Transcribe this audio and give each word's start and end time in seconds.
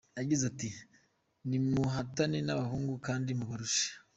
Yagize 0.19 0.43
ati 0.51 0.69
“Nimuhatane 1.49 2.37
n’abahungu, 2.43 2.93
kandi 3.05 3.29
mubarushe. 3.37 3.87